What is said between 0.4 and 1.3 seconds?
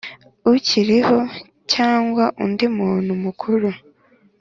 ukiriho